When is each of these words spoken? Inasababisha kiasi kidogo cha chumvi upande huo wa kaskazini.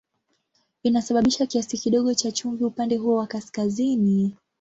Inasababisha 0.83 1.45
kiasi 1.45 1.77
kidogo 1.77 2.13
cha 2.13 2.31
chumvi 2.31 2.63
upande 2.65 2.95
huo 2.97 3.15
wa 3.15 3.27
kaskazini. 3.27 4.35